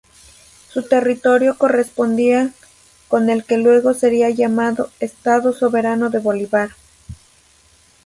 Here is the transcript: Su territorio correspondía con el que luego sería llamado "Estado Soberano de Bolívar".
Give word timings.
Su 0.71 0.81
territorio 0.81 1.59
correspondía 1.59 2.49
con 3.07 3.29
el 3.29 3.43
que 3.45 3.59
luego 3.59 3.93
sería 3.93 4.31
llamado 4.31 4.89
"Estado 4.99 5.53
Soberano 5.53 6.09
de 6.09 6.17
Bolívar". 6.17 6.71